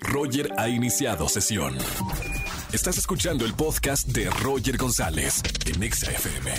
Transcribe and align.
Roger 0.00 0.52
ha 0.56 0.68
iniciado 0.68 1.28
sesión. 1.28 1.76
Estás 2.72 2.98
escuchando 2.98 3.44
el 3.44 3.54
podcast 3.54 4.08
de 4.08 4.28
Roger 4.30 4.76
González 4.76 5.42
en 5.66 5.82
Exa 5.82 6.10
FM. 6.10 6.52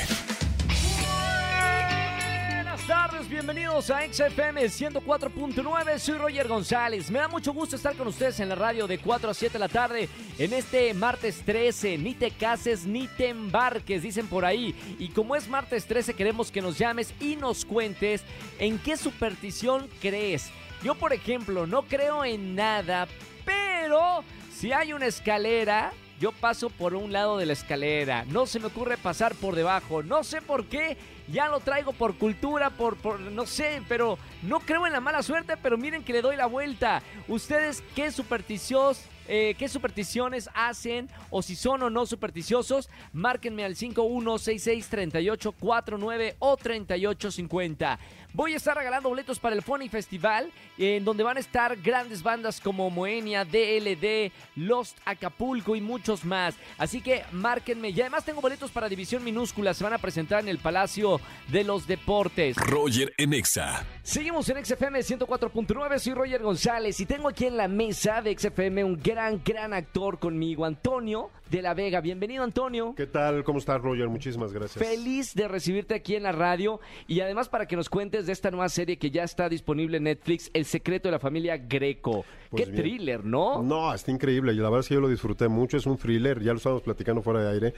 Buenas 2.56 2.88
tardes, 2.88 3.30
bienvenidos 3.30 3.90
a 3.92 4.02
XFM 4.12 4.64
104.9, 4.66 6.00
soy 6.00 6.18
Roger 6.18 6.48
González. 6.48 7.12
Me 7.12 7.20
da 7.20 7.28
mucho 7.28 7.54
gusto 7.54 7.76
estar 7.76 7.96
con 7.96 8.08
ustedes 8.08 8.40
en 8.40 8.50
la 8.50 8.56
radio 8.56 8.88
de 8.88 8.98
4 8.98 9.30
a 9.30 9.34
7 9.34 9.54
de 9.54 9.60
la 9.60 9.70
tarde 9.70 10.10
en 10.38 10.54
este 10.54 10.94
martes 10.94 11.42
13. 11.46 11.98
Ni 11.98 12.16
te 12.16 12.32
cases 12.32 12.86
ni 12.86 13.08
te 13.08 13.30
embarques, 13.30 14.02
dicen 14.02 14.28
por 14.28 14.46
ahí. 14.46 14.76
Y 14.98 15.10
como 15.10 15.36
es 15.36 15.48
martes 15.48 15.86
13, 15.86 16.14
queremos 16.16 16.52
que 16.52 16.62
nos 16.62 16.78
llames 16.78 17.14
y 17.20 17.36
nos 17.36 17.66
cuentes 17.66 18.24
en 18.58 18.80
qué 18.80 18.98
superstición 18.98 19.88
crees. 20.02 20.50
Yo, 20.84 20.96
por 20.96 21.14
ejemplo, 21.14 21.68
no 21.68 21.84
creo 21.84 22.24
en 22.24 22.56
nada, 22.56 23.08
pero 23.46 24.24
si 24.52 24.72
hay 24.72 24.94
una 24.94 25.08
escalera, 25.08 25.92
yo 26.20 26.32
paso 26.32 26.70
por 26.70 26.96
un 26.96 27.12
lado 27.12 27.38
de 27.38 27.46
la 27.46 27.54
escalera. 27.54 28.26
No 28.26 28.46
se 28.46 28.60
me 28.60 28.68
ocurre 28.68 28.98
pasar 28.98 29.36
por 29.36 29.56
debajo. 29.56 30.04
No 30.04 30.24
sé 30.24 30.42
por 30.42 30.66
qué. 30.66 30.98
Ya 31.28 31.48
lo 31.48 31.60
traigo 31.60 31.94
por 31.94 32.18
cultura, 32.18 32.72
por, 32.72 32.98
por 32.98 33.20
no 33.20 33.46
sé, 33.46 33.84
pero 33.88 34.18
no 34.42 34.60
creo 34.62 34.88
en 34.88 34.94
la 34.94 35.00
mala 35.00 35.22
suerte, 35.22 35.58
pero 35.58 35.78
miren 35.78 36.04
que 36.04 36.14
le 36.14 36.22
doy 36.22 36.36
la 36.36 36.48
vuelta. 36.48 37.04
¿Ustedes 37.28 37.84
qué 37.96 38.12
supersticios 38.12 39.04
eh, 39.32 39.54
qué 39.60 39.70
supersticiones 39.70 40.50
hacen 40.56 41.08
o 41.30 41.44
si 41.44 41.56
son 41.56 41.84
o 41.84 41.92
no 41.92 42.08
supersticiosos, 42.08 42.90
márquenme 43.14 43.64
al 43.64 43.76
51663849 43.76 46.36
o 46.40 46.58
3850. 46.58 48.00
Voy 48.32 48.54
a 48.54 48.58
estar 48.58 48.78
regalando 48.78 49.10
boletos 49.10 49.40
para 49.40 49.56
el 49.56 49.64
Funny 49.64 49.90
Festival, 49.90 50.52
en 50.78 51.04
donde 51.04 51.24
van 51.24 51.38
a 51.38 51.40
estar 51.40 51.76
grandes 51.82 52.22
bandas 52.22 52.62
como 52.62 52.92
Moenia, 52.92 53.44
DLD, 53.44 54.32
Lost 54.56 55.00
Acapulco 55.04 55.76
y 55.76 55.82
muchos 55.82 56.24
más. 56.24 56.56
Así 56.78 57.02
que 57.02 57.24
márquenme. 57.32 57.90
Y 57.90 58.00
además 58.02 58.26
tengo 58.26 58.40
boletos 58.40 58.70
para 58.70 58.88
División 58.88 59.24
Minúscula. 59.24 59.74
Se 59.74 59.84
van 59.84 59.94
a 59.94 59.98
presentar 59.98 60.42
en 60.42 60.50
el 60.50 60.60
Palacio 60.60 61.20
de 61.48 61.64
los 61.64 61.88
Deportes. 61.88 62.56
Roger 62.58 63.14
en 63.18 63.34
Exa. 63.34 63.84
Seguimos 64.04 64.48
en 64.50 64.64
XFM 64.64 65.00
104.9. 65.00 65.98
Soy 65.98 66.14
Roger 66.14 66.44
González 66.44 67.00
y 67.00 67.08
tengo 67.08 67.30
aquí 67.30 67.46
en 67.46 67.58
la 67.58 67.68
mesa 67.68 68.22
de 68.22 68.38
XFM 68.38 68.84
un 68.84 69.02
gran, 69.02 69.42
gran 69.44 69.74
actor 69.74 70.20
conmigo, 70.20 70.66
Antonio 70.66 71.32
de 71.50 71.62
la 71.62 71.74
Vega. 71.74 72.00
Bienvenido, 72.00 72.44
Antonio. 72.44 72.94
¿Qué 72.96 73.08
tal? 73.08 73.44
¿Cómo 73.44 73.60
estás, 73.60 73.82
Roger? 73.82 74.08
Muchísimas 74.08 74.54
gracias. 74.54 74.84
Feliz 74.84 75.34
de 75.34 75.48
recibirte 75.48 75.96
aquí 75.96 76.16
en 76.16 76.24
la 76.24 76.32
radio 76.32 76.80
y 77.08 77.22
además 77.22 77.50
para 77.50 77.68
que 77.68 77.76
nos 77.76 77.90
cuentes 77.90 78.19
de 78.26 78.34
esta 78.34 78.52
nueva 78.52 78.70
serie 78.70 78.98
que 78.98 79.12
ya 79.12 79.24
está 79.24 79.50
disponible 79.50 79.98
en 79.98 80.04
Netflix, 80.04 80.50
El 80.54 80.66
secreto 80.66 81.08
de 81.08 81.12
la 81.14 81.20
familia 81.20 81.58
Greco. 81.58 82.26
Pues 82.50 82.66
Qué 82.66 82.72
bien. 82.72 82.82
thriller, 82.84 83.24
¿no? 83.26 83.62
No, 83.64 83.94
está 83.94 84.12
increíble. 84.12 84.52
Y 84.54 84.56
la 84.56 84.64
verdad 84.64 84.80
es 84.82 84.88
que 84.88 84.96
yo 84.96 85.02
lo 85.02 85.10
disfruté 85.10 85.48
mucho. 85.48 85.78
Es 85.78 85.86
un 85.86 85.98
thriller. 85.98 86.40
Ya 86.42 86.52
lo 86.52 86.58
estábamos 86.58 86.84
platicando 86.84 87.22
fuera 87.22 87.42
de 87.44 87.50
aire. 87.52 87.74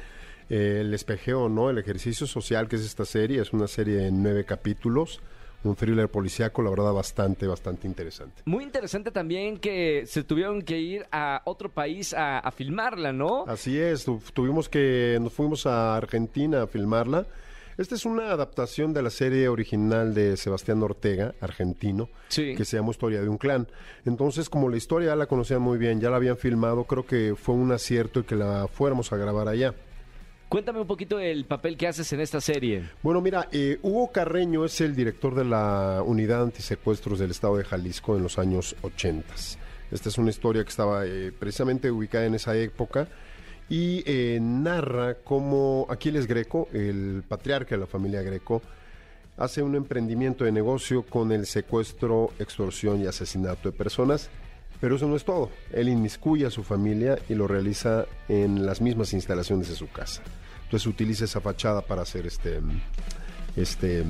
Eh, 0.49 0.79
el 0.81 0.93
espejeo, 0.93 1.49
¿no? 1.49 1.69
El 1.69 1.77
ejercicio 1.77 2.25
social 2.27 2.67
que 2.67 2.75
es 2.77 2.83
esta 2.83 3.05
serie. 3.05 3.41
Es 3.41 3.53
una 3.53 3.67
serie 3.67 4.07
en 4.07 4.21
nueve 4.23 4.43
capítulos. 4.45 5.19
Un 5.63 5.75
thriller 5.75 6.09
policíaco, 6.09 6.63
la 6.63 6.71
verdad, 6.71 6.91
bastante, 6.91 7.45
bastante 7.45 7.85
interesante. 7.85 8.41
Muy 8.45 8.63
interesante 8.63 9.11
también 9.11 9.57
que 9.59 10.05
se 10.07 10.23
tuvieron 10.23 10.63
que 10.63 10.79
ir 10.79 11.05
a 11.11 11.43
otro 11.45 11.69
país 11.69 12.15
a, 12.15 12.39
a 12.39 12.49
filmarla, 12.51 13.13
¿no? 13.13 13.45
Así 13.47 13.77
es. 13.77 14.03
tu- 14.05 14.19
Tuvimos 14.33 14.67
que... 14.69 15.19
Nos 15.21 15.33
fuimos 15.33 15.67
a 15.67 15.95
Argentina 15.95 16.63
a 16.63 16.67
filmarla. 16.67 17.27
Esta 17.81 17.95
es 17.95 18.05
una 18.05 18.29
adaptación 18.31 18.93
de 18.93 19.01
la 19.01 19.09
serie 19.09 19.47
original 19.47 20.13
de 20.13 20.37
Sebastián 20.37 20.83
Ortega, 20.83 21.33
argentino, 21.41 22.09
Sí. 22.27 22.53
que 22.55 22.63
se 22.63 22.77
llama 22.77 22.91
Historia 22.91 23.21
de 23.23 23.27
un 23.27 23.39
clan. 23.39 23.67
Entonces, 24.05 24.51
como 24.51 24.69
la 24.69 24.77
historia 24.77 25.09
ya 25.09 25.15
la 25.15 25.25
conocían 25.25 25.63
muy 25.63 25.79
bien, 25.79 25.99
ya 25.99 26.11
la 26.11 26.17
habían 26.17 26.37
filmado, 26.37 26.83
creo 26.83 27.07
que 27.07 27.33
fue 27.35 27.55
un 27.55 27.71
acierto 27.71 28.19
y 28.19 28.23
que 28.23 28.35
la 28.35 28.67
fuéramos 28.67 29.11
a 29.11 29.17
grabar 29.17 29.47
allá. 29.47 29.73
Cuéntame 30.47 30.79
un 30.79 30.85
poquito 30.85 31.17
el 31.17 31.45
papel 31.45 31.75
que 31.75 31.87
haces 31.87 32.13
en 32.13 32.19
esta 32.19 32.39
serie. 32.39 32.83
Bueno, 33.01 33.19
mira, 33.19 33.47
eh, 33.51 33.79
Hugo 33.81 34.11
Carreño 34.11 34.63
es 34.63 34.79
el 34.79 34.95
director 34.95 35.33
de 35.33 35.45
la 35.45 36.03
Unidad 36.05 36.43
Antisecuestros 36.43 37.17
del 37.17 37.31
Estado 37.31 37.57
de 37.57 37.63
Jalisco 37.63 38.15
en 38.15 38.21
los 38.21 38.37
años 38.37 38.75
80. 38.83 39.33
Esta 39.89 40.09
es 40.09 40.19
una 40.19 40.29
historia 40.29 40.63
que 40.63 40.69
estaba 40.69 41.07
eh, 41.07 41.31
precisamente 41.31 41.89
ubicada 41.89 42.25
en 42.27 42.35
esa 42.35 42.55
época 42.55 43.07
y 43.69 44.03
eh, 44.05 44.39
narra 44.41 45.15
cómo 45.15 45.87
Aquiles 45.89 46.27
Greco, 46.27 46.67
el 46.73 47.23
patriarca 47.27 47.75
de 47.75 47.81
la 47.81 47.87
familia 47.87 48.21
Greco, 48.21 48.61
hace 49.37 49.61
un 49.63 49.75
emprendimiento 49.75 50.43
de 50.43 50.51
negocio 50.51 51.03
con 51.03 51.31
el 51.31 51.45
secuestro, 51.45 52.31
extorsión 52.37 53.01
y 53.01 53.07
asesinato 53.07 53.71
de 53.71 53.77
personas. 53.77 54.29
Pero 54.79 54.95
eso 54.95 55.07
no 55.07 55.15
es 55.15 55.23
todo. 55.23 55.51
Él 55.71 55.89
inmiscuye 55.89 56.45
a 56.45 56.49
su 56.49 56.63
familia 56.63 57.19
y 57.29 57.35
lo 57.35 57.47
realiza 57.47 58.05
en 58.27 58.65
las 58.65 58.81
mismas 58.81 59.13
instalaciones 59.13 59.69
de 59.69 59.75
su 59.75 59.87
casa. 59.89 60.23
Entonces 60.63 60.87
utiliza 60.87 61.25
esa 61.25 61.39
fachada 61.39 61.81
para 61.81 62.01
hacer 62.01 62.25
este, 62.25 62.59
este, 63.55 64.03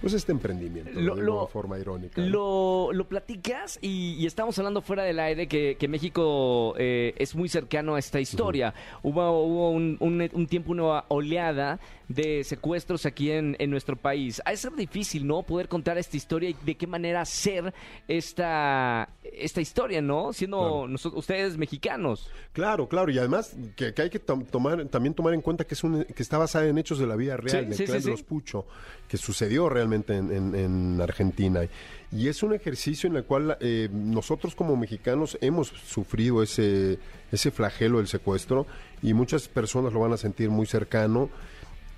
pues 0.00 0.12
este 0.14 0.32
emprendimiento 0.32 0.90
Lo- 1.00 1.14
de 1.16 1.22
lo- 1.22 1.38
una 1.42 1.46
forma 1.48 1.78
irónica. 1.78 2.20
Lo, 2.20 2.92
lo 2.92 3.08
platicas 3.08 3.78
y, 3.82 4.14
y 4.14 4.26
estamos 4.26 4.58
hablando 4.58 4.80
fuera 4.82 5.02
del 5.02 5.18
aire 5.18 5.46
que, 5.48 5.76
que 5.78 5.88
México 5.88 6.74
eh, 6.78 7.14
es 7.16 7.34
muy 7.34 7.48
cercano 7.48 7.94
a 7.94 7.98
esta 7.98 8.20
historia. 8.20 8.74
Hubo, 9.02 9.42
hubo 9.42 9.70
un, 9.70 9.96
un- 10.00 10.28
un 10.32 10.46
tiempo, 10.46 10.72
una 10.72 11.04
oleada 11.08 11.80
de 12.08 12.44
secuestros 12.44 13.04
aquí 13.04 13.32
en, 13.32 13.56
en 13.58 13.68
nuestro 13.70 13.96
país. 13.96 14.40
Ha 14.44 14.50
de 14.52 14.56
ser 14.56 14.72
difícil, 14.74 15.26
¿no? 15.26 15.42
Poder 15.42 15.68
contar 15.68 15.98
esta 15.98 16.16
historia 16.16 16.50
y 16.50 16.56
de 16.64 16.76
qué 16.76 16.86
manera 16.86 17.22
hacer 17.22 17.74
esta, 18.06 19.08
esta 19.24 19.60
historia, 19.60 20.00
¿no? 20.02 20.32
Siendo 20.32 20.56
Claro. 20.58 20.88
nosotros, 20.88 21.18
ustedes 21.20 21.56
mexicanos. 21.58 22.30
Claro, 22.52 22.88
claro, 22.88 23.10
y 23.10 23.18
además 23.18 23.56
que, 23.76 23.92
que 23.92 24.02
hay 24.02 24.10
que 24.10 24.18
tom- 24.18 24.44
tomar, 24.44 24.84
también 24.86 25.14
tomar 25.14 25.34
en 25.34 25.40
cuenta 25.42 25.64
que 25.66 25.74
es 25.74 25.82
un, 25.84 26.04
que 26.04 26.22
está 26.22 26.38
basada 26.38 26.66
en 26.66 26.78
hechos 26.78 26.98
de 26.98 27.06
la 27.06 27.16
vida 27.16 27.36
real, 27.36 27.64
Sí, 27.64 27.68
del 27.68 27.74
sí, 27.76 27.84
clan 27.84 28.00
sí, 28.00 28.04
de 28.06 28.10
los. 28.12 28.22
Pucho, 28.22 28.66
que 29.08 29.16
sucedió 29.16 29.68
realmente 29.68 29.85
en, 29.94 30.04
en- 30.32 30.54
en 30.54 31.00
Argentina. 31.00 31.60
Y 32.12 32.28
es 32.28 32.42
un 32.42 32.54
ejercicio 32.54 33.08
en 33.10 33.16
el 33.16 33.24
cual 33.24 33.56
eh, 33.60 33.88
nosotros 33.92 34.54
como 34.54 34.76
mexicanos 34.76 35.36
hemos 35.40 35.68
sufrido 35.68 36.42
ese, 36.42 36.98
ese 37.32 37.50
flagelo 37.50 37.98
del 37.98 38.06
secuestro 38.06 38.66
y 39.02 39.12
muchas 39.12 39.48
personas 39.48 39.92
lo 39.92 40.00
van 40.00 40.12
a 40.12 40.16
sentir 40.16 40.48
muy 40.50 40.66
cercano. 40.66 41.28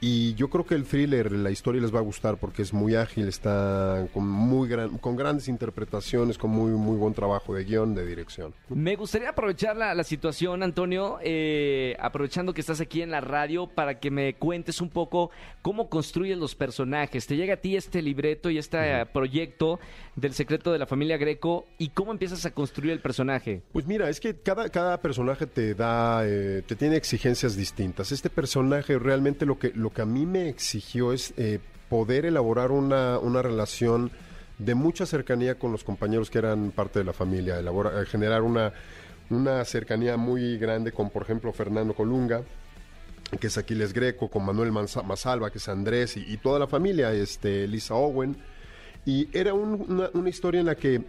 Y 0.00 0.34
yo 0.34 0.48
creo 0.48 0.64
que 0.64 0.76
el 0.76 0.84
thriller, 0.84 1.32
la 1.32 1.50
historia 1.50 1.82
les 1.82 1.92
va 1.92 1.98
a 1.98 2.02
gustar 2.02 2.36
porque 2.36 2.62
es 2.62 2.72
muy 2.72 2.94
ágil, 2.94 3.26
está 3.26 4.06
con 4.14 4.28
muy 4.28 4.68
gran, 4.68 4.98
con 4.98 5.16
grandes 5.16 5.48
interpretaciones, 5.48 6.38
con 6.38 6.50
muy 6.50 6.70
muy 6.70 6.96
buen 6.96 7.14
trabajo 7.14 7.52
de 7.54 7.64
guion, 7.64 7.94
de 7.94 8.06
dirección. 8.06 8.54
Me 8.68 8.94
gustaría 8.94 9.30
aprovechar 9.30 9.76
la, 9.76 9.94
la 9.94 10.04
situación, 10.04 10.62
Antonio, 10.62 11.18
eh, 11.22 11.96
aprovechando 11.98 12.54
que 12.54 12.60
estás 12.60 12.80
aquí 12.80 13.02
en 13.02 13.10
la 13.10 13.20
radio, 13.20 13.66
para 13.66 13.98
que 13.98 14.10
me 14.10 14.34
cuentes 14.34 14.80
un 14.80 14.88
poco 14.88 15.30
cómo 15.62 15.88
construyes 15.88 16.38
los 16.38 16.54
personajes. 16.54 17.26
Te 17.26 17.36
llega 17.36 17.54
a 17.54 17.56
ti 17.58 17.76
este 17.76 18.00
libreto 18.00 18.50
y 18.50 18.58
este 18.58 19.04
proyecto 19.06 19.80
del 20.16 20.32
secreto 20.32 20.72
de 20.72 20.78
la 20.78 20.86
familia 20.86 21.16
Greco 21.16 21.66
y 21.78 21.90
cómo 21.90 22.12
empiezas 22.12 22.44
a 22.46 22.50
construir 22.52 22.92
el 22.92 23.00
personaje. 23.00 23.62
Pues 23.72 23.86
mira, 23.86 24.08
es 24.08 24.20
que 24.20 24.36
cada, 24.36 24.68
cada 24.68 25.00
personaje 25.00 25.46
te 25.46 25.74
da, 25.74 26.26
eh, 26.26 26.62
te 26.66 26.76
tiene 26.76 26.96
exigencias 26.96 27.56
distintas. 27.56 28.12
Este 28.12 28.30
personaje 28.30 28.98
realmente 28.98 29.46
lo 29.46 29.58
que, 29.58 29.72
lo 29.74 29.87
que 29.90 30.02
a 30.02 30.06
mí 30.06 30.26
me 30.26 30.48
exigió 30.48 31.12
es 31.12 31.32
eh, 31.36 31.60
poder 31.88 32.26
elaborar 32.26 32.70
una, 32.70 33.18
una 33.18 33.42
relación 33.42 34.10
de 34.58 34.74
mucha 34.74 35.06
cercanía 35.06 35.56
con 35.56 35.70
los 35.72 35.84
compañeros 35.84 36.30
que 36.30 36.38
eran 36.38 36.70
parte 36.72 36.98
de 36.98 37.04
la 37.04 37.12
familia, 37.12 37.60
eh, 37.60 38.06
generar 38.06 38.42
una, 38.42 38.72
una 39.30 39.64
cercanía 39.64 40.16
muy 40.16 40.58
grande 40.58 40.90
con, 40.92 41.10
por 41.10 41.22
ejemplo, 41.22 41.52
Fernando 41.52 41.94
Colunga, 41.94 42.42
que 43.40 43.46
es 43.48 43.58
Aquiles 43.58 43.92
Greco, 43.92 44.28
con 44.28 44.44
Manuel 44.44 44.72
Manza- 44.72 45.02
Masalva, 45.02 45.50
que 45.50 45.58
es 45.58 45.68
Andrés, 45.68 46.16
y, 46.16 46.36
toda 46.38 46.58
la 46.58 46.66
familia, 46.66 47.12
este, 47.12 47.66
Lisa 47.68 47.94
Owen. 47.94 48.36
Y 49.04 49.28
era 49.36 49.54
un- 49.54 49.84
una, 49.88 50.10
una 50.14 50.28
historia 50.28 50.60
en 50.60 50.66
la 50.66 50.74
que 50.74 51.02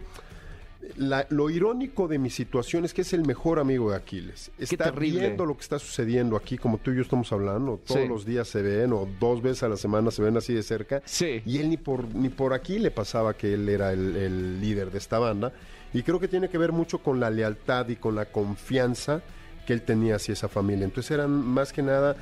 la- 0.96 1.26
lo 1.30 1.50
irónico 1.50 2.08
de 2.08 2.18
mi 2.18 2.30
situación 2.30 2.84
es 2.84 2.94
que 2.94 3.02
es 3.02 3.12
el 3.12 3.24
mejor 3.26 3.58
amigo 3.58 3.90
de 3.90 3.96
Aquiles. 3.96 4.50
Está 4.58 4.90
viendo 4.90 5.44
lo 5.46 5.54
que 5.54 5.60
está 5.62 5.78
sucediendo 5.78 6.36
aquí, 6.36 6.56
como 6.58 6.78
tú 6.78 6.90
y 6.90 6.96
yo 6.96 7.02
estamos 7.02 7.32
hablando. 7.32 7.80
Todos 7.86 8.00
Sí. 8.02 8.08
los 8.08 8.24
días 8.24 8.48
se 8.48 8.62
ven, 8.62 8.92
o 8.92 9.06
dos 9.20 9.42
veces 9.42 9.62
a 9.62 9.68
la 9.68 9.76
semana 9.76 10.10
se 10.10 10.22
ven 10.22 10.36
así 10.36 10.54
de 10.54 10.62
cerca. 10.62 11.02
Sí. 11.04 11.42
Y 11.44 11.58
él 11.58 11.68
ni 11.70 11.76
por, 11.76 12.14
ni 12.14 12.28
por 12.28 12.52
aquí 12.54 12.78
le 12.78 12.90
pasaba 12.90 13.34
que 13.34 13.54
él 13.54 13.68
era 13.68 13.92
el, 13.92 14.16
el 14.16 14.60
líder 14.60 14.90
de 14.90 14.98
esta 14.98 15.18
banda. 15.18 15.52
Y 15.92 16.02
creo 16.02 16.20
que 16.20 16.28
tiene 16.28 16.48
que 16.48 16.56
ver 16.58 16.72
mucho 16.72 16.98
con 16.98 17.20
la 17.20 17.30
lealtad 17.30 17.88
y 17.88 17.96
con 17.96 18.14
la 18.14 18.26
confianza 18.26 19.22
que 19.66 19.72
él 19.72 19.82
tenía 19.82 20.16
hacia 20.16 20.32
esa 20.32 20.48
familia. 20.48 20.84
Entonces 20.84 21.10
eran 21.10 21.30
más 21.30 21.72
que 21.72 21.82
nada 21.82 22.16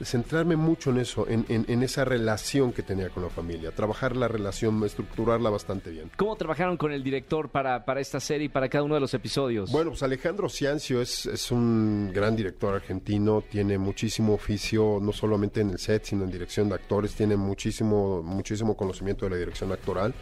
centrarme 0.00 0.54
mucho 0.56 0.90
en 0.90 0.98
eso, 0.98 1.26
en, 1.28 1.44
en- 1.48 1.64
en 1.68 1.82
esa 1.82 2.04
relación 2.04 2.72
que 2.72 2.82
tenía 2.82 3.10
con 3.10 3.22
la 3.24 3.30
familia, 3.30 3.72
trabajar 3.72 4.16
la 4.16 4.28
relación, 4.28 4.82
estructurarla 4.84 5.50
bastante 5.50 5.90
bien. 5.90 6.10
¿Cómo 6.16 6.36
trabajaron 6.36 6.76
con 6.76 6.92
el 6.92 7.02
director 7.02 7.48
para, 7.48 7.84
para 7.84 8.00
esta 8.00 8.20
serie 8.20 8.46
y 8.46 8.48
para 8.48 8.68
cada 8.68 8.84
uno 8.84 8.94
de 8.94 9.00
los 9.00 9.12
episodios? 9.14 9.72
Bueno, 9.72 9.90
pues 9.90 10.02
Alejandro 10.02 10.48
Ciancio 10.48 11.00
es, 11.02 11.26
es 11.26 11.50
un 11.50 12.10
gran 12.14 12.36
director 12.36 12.74
argentino, 12.74 13.42
tiene 13.50 13.76
muchísimo 13.78 14.34
oficio, 14.34 14.98
no 15.02 15.12
solamente 15.12 15.60
en 15.62 15.70
el 15.70 15.78
set, 15.78 16.04
sino 16.04 16.24
en 16.24 16.30
dirección 16.30 16.68
de 16.68 16.76
actores, 16.76 17.14
tiene 17.14 17.36
muchísimo, 17.36 18.22
muchísimo 18.22 18.76
conocimiento 18.76 19.24
de 19.26 19.30
la 19.32 19.36
dirección 19.36 19.72
actoral. 19.72 20.14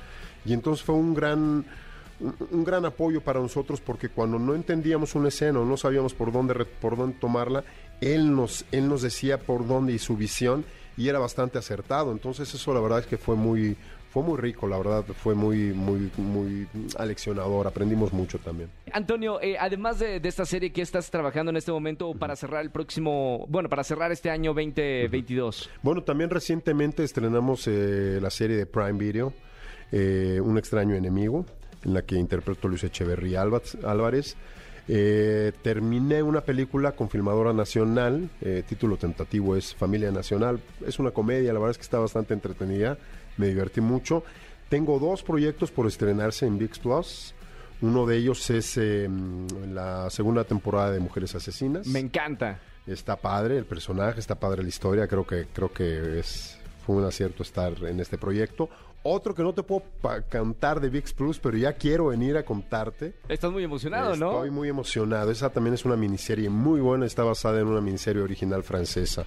Y 0.46 0.52
entonces 0.52 0.84
fue 0.84 0.94
un 0.94 1.12
gran, 1.12 1.66
un, 2.50 2.64
gran 2.64 2.84
apoyo 2.86 3.20
para 3.20 3.40
nosotros 3.40 3.80
porque 3.80 4.08
cuando 4.08 4.38
no 4.38 4.54
entendíamos 4.54 5.14
una 5.14 5.28
escena 5.28 5.60
o 5.60 5.64
no 5.64 5.76
sabíamos 5.76 6.14
por 6.14 6.32
dónde, 6.32 6.54
por 6.64 6.96
dónde 6.96 7.18
tomarla, 7.18 7.64
él 8.00 8.34
nos, 8.34 8.64
él 8.72 8.88
nos 8.88 9.02
decía 9.02 9.38
por 9.38 9.66
dónde 9.66 9.92
y 9.92 9.98
su 9.98 10.16
visión 10.16 10.64
y 10.96 11.08
era 11.08 11.18
bastante 11.18 11.58
acertado. 11.58 12.12
Entonces 12.12 12.52
eso 12.52 12.74
la 12.74 12.80
verdad 12.80 13.00
es 13.00 13.06
que 13.06 13.18
fue 13.18 13.36
muy, 13.36 13.76
fue 14.16 14.22
muy 14.22 14.38
rico, 14.38 14.66
la 14.66 14.78
verdad, 14.78 15.04
fue 15.04 15.34
muy, 15.34 15.74
muy, 15.74 16.10
muy 16.16 16.66
aleccionador, 16.98 17.66
aprendimos 17.66 18.14
mucho 18.14 18.38
también. 18.38 18.70
Antonio, 18.92 19.40
eh, 19.42 19.56
además 19.58 19.98
de, 19.98 20.20
esta 20.24 20.46
serie 20.46 20.72
que 20.72 20.80
estás 20.80 21.10
trabajando 21.10 21.50
en 21.50 21.56
este 21.58 21.70
momento 21.70 22.14
para 22.14 22.34
cerrar 22.34 22.62
el 22.62 22.70
próximo, 22.70 23.44
bueno, 23.48 23.68
para 23.68 23.84
cerrar 23.84 24.12
este 24.12 24.30
año 24.30 24.54
2022. 24.54 25.68
Bueno, 25.82 26.02
también 26.02 26.30
recientemente 26.30 27.04
estrenamos 27.04 27.66
eh, 27.66 28.18
la 28.22 28.30
serie 28.30 28.56
de 28.56 28.64
Prime 28.64 28.94
Video, 28.94 29.34
eh, 29.92 30.40
Un 30.42 30.56
extraño 30.56 30.94
enemigo, 30.94 31.44
en 31.84 31.92
la 31.92 32.00
que 32.00 32.16
interpretó 32.16 32.68
Luis 32.68 32.84
Echeverría 32.84 33.42
Álvarez. 33.42 34.36
Terminé 34.86 36.22
una 36.22 36.40
película 36.40 36.92
con 36.92 37.10
filmadora 37.10 37.52
nacional, 37.52 38.30
título 38.68 38.96
tentativo 38.96 39.56
es 39.56 39.74
Familia 39.74 40.10
Nacional, 40.12 40.60
es 40.86 40.98
una 40.98 41.10
comedia, 41.10 41.52
la 41.52 41.58
verdad 41.58 41.72
es 41.72 41.78
que 41.78 41.82
está 41.82 41.98
bastante 41.98 42.34
entretenida 42.34 42.96
me 43.36 43.48
divertí 43.48 43.80
mucho. 43.80 44.24
Tengo 44.68 44.98
dos 44.98 45.22
proyectos 45.22 45.70
por 45.70 45.86
estrenarse 45.86 46.46
en 46.46 46.58
VIX 46.58 46.78
Plus. 46.78 47.34
Uno 47.82 48.06
de 48.06 48.16
ellos 48.16 48.48
es 48.50 48.76
em, 48.78 49.46
la 49.72 50.08
segunda 50.10 50.44
temporada 50.44 50.92
de 50.92 51.00
Mujeres 51.00 51.34
Asesinas. 51.34 51.86
Me 51.86 52.00
encanta. 52.00 52.58
Está 52.86 53.16
padre 53.16 53.58
el 53.58 53.66
personaje, 53.66 54.20
está 54.20 54.36
padre 54.36 54.62
la 54.62 54.68
historia. 54.68 55.06
Creo 55.06 55.26
que 55.26 55.46
creo 55.52 55.72
que 55.72 56.20
es 56.20 56.55
fue 56.86 56.94
un 56.94 57.04
acierto 57.04 57.42
estar 57.42 57.74
en 57.84 57.98
este 57.98 58.16
proyecto. 58.16 58.68
Otro 59.02 59.34
que 59.34 59.42
no 59.42 59.52
te 59.52 59.62
puedo 59.62 59.82
cantar 60.28 60.80
de 60.80 60.88
VIX 60.88 61.12
Plus, 61.14 61.38
pero 61.38 61.56
ya 61.56 61.72
quiero 61.72 62.06
venir 62.06 62.36
a 62.36 62.44
contarte. 62.44 63.14
Estás 63.28 63.52
muy 63.52 63.64
emocionado, 63.64 64.16
¿no? 64.16 64.30
Estoy 64.32 64.50
muy 64.50 64.68
emocionado. 64.68 65.30
Esa 65.30 65.50
también 65.50 65.74
es 65.74 65.84
una 65.84 65.96
miniserie 65.96 66.48
muy 66.48 66.80
buena. 66.80 67.06
Está 67.06 67.24
basada 67.24 67.60
en 67.60 67.66
una 67.66 67.80
miniserie 67.80 68.22
original 68.22 68.62
francesa. 68.62 69.26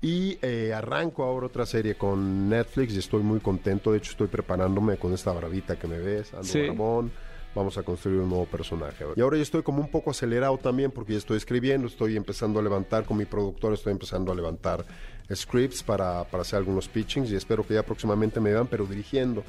Y 0.00 0.38
eh, 0.42 0.72
arranco 0.74 1.24
ahora 1.24 1.46
otra 1.46 1.66
serie 1.66 1.96
con 1.96 2.48
Netflix 2.48 2.94
y 2.94 2.98
estoy 2.98 3.22
muy 3.22 3.40
contento. 3.40 3.92
De 3.92 3.98
hecho, 3.98 4.12
estoy 4.12 4.28
preparándome 4.28 4.96
con 4.96 5.12
esta 5.12 5.32
bravita 5.32 5.78
que 5.78 5.88
me 5.88 5.98
ves, 5.98 6.32
ando 6.32 6.44
sí. 6.44 6.68
Vamos 7.54 7.76
a 7.78 7.82
construir 7.82 8.20
un 8.20 8.28
nuevo 8.28 8.44
personaje. 8.44 9.04
Y 9.16 9.20
ahora 9.20 9.36
yo 9.36 9.42
estoy 9.42 9.62
como 9.62 9.80
un 9.80 9.90
poco 9.90 10.10
acelerado 10.10 10.58
también 10.58 10.90
porque 10.90 11.12
ya 11.12 11.18
estoy 11.18 11.38
escribiendo, 11.38 11.88
estoy 11.88 12.16
empezando 12.16 12.60
a 12.60 12.62
levantar 12.62 13.04
con 13.04 13.16
mi 13.16 13.24
productor, 13.24 13.72
estoy 13.72 13.92
empezando 13.92 14.30
a 14.30 14.34
levantar 14.34 14.84
scripts 15.34 15.82
para, 15.82 16.24
para 16.24 16.42
hacer 16.42 16.58
algunos 16.58 16.88
pitchings 16.88 17.30
y 17.30 17.36
espero 17.36 17.66
que 17.66 17.74
ya 17.74 17.82
próximamente 17.82 18.40
me 18.40 18.52
vean, 18.52 18.66
pero 18.66 18.86
dirigiendo 18.86 19.44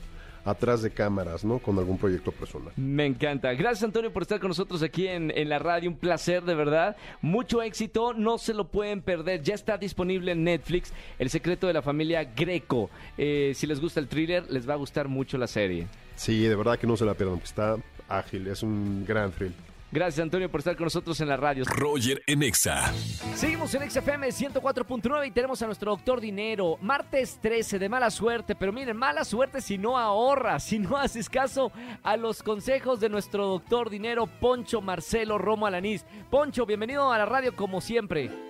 atrás 0.46 0.82
de 0.82 0.92
cámaras, 0.92 1.44
¿no? 1.44 1.60
Con 1.60 1.78
algún 1.78 1.98
proyecto 1.98 2.32
personal. 2.32 2.74
Me 2.76 3.06
encanta. 3.06 3.54
Gracias, 3.54 3.84
Antonio, 3.84 4.12
por 4.12 4.24
estar 4.24 4.40
con 4.40 4.50
nosotros 4.50 4.82
aquí 4.84 5.08
en, 5.08 5.32
la 5.50 5.60
radio. 5.60 5.90
Un 5.90 5.98
placer, 5.98 6.44
de 6.44 6.56
verdad. 6.56 6.96
Mucho 7.22 7.62
éxito. 7.62 8.14
No 8.14 8.38
se 8.38 8.54
lo 8.54 8.68
pueden 8.68 9.02
perder. 9.02 9.42
Ya 9.42 9.56
está 9.56 9.78
disponible 9.78 10.32
en 10.32 10.44
Netflix 10.44 10.94
El 11.18 11.30
secreto 11.30 11.68
de 11.68 11.74
la 11.74 11.82
familia 11.82 12.24
Greco. 12.24 12.90
Eh, 13.18 13.54
si 13.56 13.68
les 13.68 13.80
gusta 13.80 14.00
el 14.00 14.08
thriller, 14.08 14.50
les 14.50 14.68
va 14.68 14.74
a 14.74 14.78
gustar 14.78 15.08
mucho 15.08 15.38
la 15.38 15.48
serie. 15.48 15.88
Sí, 16.16 16.44
de 16.44 16.56
verdad 16.56 16.78
que 16.78 16.88
no 16.88 16.98
se 16.98 17.06
la 17.06 17.14
pierdan. 17.14 17.40
Está 17.44 17.78
ágil. 18.08 18.48
Es 18.48 18.64
un 18.64 19.06
gran 19.06 19.32
thrill. 19.32 19.54
Gracias, 19.92 20.22
Antonio, 20.22 20.52
por 20.52 20.60
estar 20.60 20.76
con 20.76 20.84
nosotros 20.84 21.20
en 21.20 21.28
la 21.28 21.38
radio. 21.38 21.64
Roger 21.66 22.22
Enexa. 22.28 22.94
Seguimos 23.34 23.74
en 23.74 23.90
XFM 23.90 24.28
104.9 24.28 25.28
y 25.28 25.32
tenemos 25.32 25.60
a 25.64 25.66
nuestro 25.66 25.92
doctor 25.92 26.22
Dinero. 26.22 26.78
Martes 26.82 27.40
13 27.42 27.80
de 27.80 27.90
mala 27.90 28.12
suerte, 28.12 28.56
pero 28.56 28.72
miren, 28.72 28.96
mala 28.96 29.24
suerte 29.24 29.62
si 29.62 29.80
no 29.80 29.98
ahorras, 29.98 30.64
si 30.64 30.78
no 30.78 30.96
haces 30.96 31.28
caso 31.28 31.72
a 32.04 32.18
los 32.18 32.44
consejos 32.44 33.00
de 33.00 33.10
nuestro 33.10 33.48
doctor 33.48 33.90
Dinero, 33.90 34.28
Poncho 34.28 34.80
Marcelo 34.80 35.40
Romo 35.40 35.66
Alanís. 35.66 36.06
Poncho, 36.30 36.68
bienvenido 36.68 37.12
a 37.12 37.18
la 37.18 37.26
radio 37.26 37.56
como 37.56 37.82
siempre. 37.82 38.49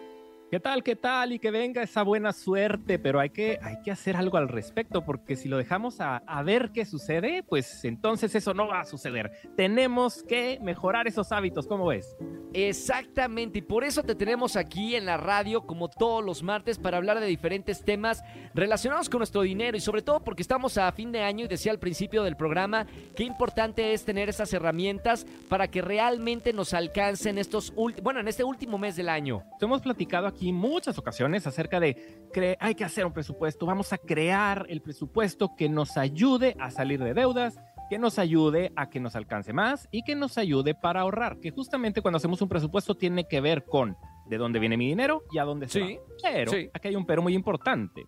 ¿Qué 0.51 0.60
tal? 0.60 0.84
¿Qué 0.84 0.96
tal? 0.96 1.31
Y 1.31 1.38
que 1.38 1.51
venga 1.51 1.84
esa 1.84 2.01
buena 2.01 2.34
suerte, 2.34 2.98
pero 2.98 3.19
hay 3.19 3.30
que, 3.30 3.60
hay 3.62 3.81
que 3.84 3.92
hacer 3.92 4.16
algo 4.16 4.36
al 4.38 4.48
respecto, 4.48 5.06
porque 5.06 5.36
si 5.36 5.48
lo 5.48 5.57
dejamos 5.57 6.01
a, 6.01 6.18
a, 6.18 6.42
ver 6.42 6.72
qué 6.74 6.86
sucede, 6.86 7.44
pues 7.44 7.86
entonces 7.86 8.34
eso 8.34 8.56
no 8.56 8.68
va 8.68 8.80
a 8.80 8.86
suceder. 8.86 9.31
Tenemos 9.56 10.24
que 10.24 10.57
mejorar 10.63 11.07
esos 11.07 11.31
hábitos, 11.31 11.68
¿cómo 11.68 11.86
ves? 11.86 12.18
Exactamente, 12.51 13.60
y 13.60 13.62
por 13.62 13.84
eso 13.84 14.01
te 14.01 14.16
tenemos 14.16 14.56
aquí 14.56 14.96
en 14.96 15.06
la 15.06 15.18
radio, 15.18 15.68
como 15.68 15.88
todos 15.88 16.25
los 16.25 16.42
martes, 16.42 16.80
para 16.80 16.98
hablar 16.98 17.19
de 17.19 17.28
diferentes 17.28 17.86
temas 17.86 18.24
relacionados 18.56 19.07
con 19.07 19.19
nuestro 19.19 19.44
dinero 19.44 19.78
y 19.78 19.81
sobre 19.81 20.02
todo 20.02 20.24
porque 20.24 20.42
estamos 20.42 20.80
a 20.80 20.92
fin 20.94 21.12
de 21.12 21.22
año 21.22 21.45
y 21.45 21.48
decía 21.48 21.72
al 21.72 21.78
principio 21.78 22.24
del 22.24 22.36
programa 22.36 22.88
qué 23.16 23.24
importante 23.24 23.94
es 23.94 24.04
tener 24.04 24.30
esas 24.30 24.52
herramientas 24.52 25.28
para 25.48 25.68
que 25.68 25.84
realmente 25.84 26.54
nos 26.54 26.74
alcancen 26.74 27.38
estos, 27.38 27.72
bueno, 28.02 28.19
en 28.19 28.28
este 28.28 28.44
último 28.44 28.80
mes 28.80 28.95
del 28.95 29.10
año. 29.10 29.44
Hemos 29.62 29.81
platicado 29.81 30.25
aquí 30.25 30.39
aquí 30.40 30.54
muchas 30.54 30.98
ocasiones 30.98 31.46
acerca 31.48 31.82
de 31.82 32.30
que 32.34 32.56
hay 32.62 32.74
que 32.74 32.86
hacer 32.86 33.06
un 33.06 33.12
presupuesto, 33.12 33.66
vamos 33.66 33.92
a 33.92 33.98
crear 33.98 34.66
el 34.70 34.82
presupuesto 34.82 35.54
que 35.58 35.68
nos 35.68 35.98
ayude 35.98 36.56
a 36.60 36.72
salir 36.72 37.04
de 37.04 37.14
deudas, 37.14 37.58
que 37.90 38.00
nos 38.00 38.18
ayude 38.20 38.72
a 38.78 38.90
que 38.90 39.02
nos 39.02 39.18
alcance 39.18 39.52
más 39.52 39.90
y 39.92 40.04
que 40.04 40.16
nos 40.16 40.38
ayude 40.38 40.76
para 40.76 41.02
ahorrar, 41.02 41.42
que 41.42 41.52
justamente 41.52 42.02
cuando 42.02 42.18
hacemos 42.18 42.42
un 42.42 42.48
presupuesto 42.48 42.96
tiene 42.96 43.28
que 43.28 43.42
ver 43.42 43.66
con 43.66 43.98
de 44.30 44.38
dónde 44.38 44.60
viene 44.60 44.78
mi 44.78 44.88
dinero 44.88 45.24
y 45.30 45.40
a 45.40 45.44
dónde 45.44 45.68
se 45.68 45.82
va. 45.82 45.88
Pero 46.24 46.52
aquí 46.74 46.88
hay 46.88 46.96
un 46.96 47.06
pero 47.06 47.22
muy 47.22 47.34
importante 47.34 48.06